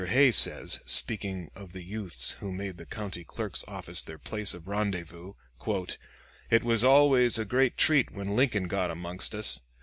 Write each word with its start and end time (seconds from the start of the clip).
Hay 0.03 0.31
says, 0.31 0.79
speaking 0.87 1.51
of 1.55 1.73
the 1.73 1.83
youths 1.83 2.31
who 2.39 2.51
made 2.51 2.77
the 2.77 2.87
County 2.87 3.23
Clerk's 3.23 3.63
office 3.67 4.01
their 4.01 4.17
place 4.17 4.55
of 4.55 4.65
rendezvous, 4.67 5.33
"It 6.49 6.63
was 6.63 6.83
always 6.83 7.37
a 7.37 7.45
great 7.45 7.77
treat 7.77 8.09
when 8.09 8.35
Lincoln 8.35 8.67
got 8.67 8.89
amongst 8.89 9.35
us. 9.35 9.61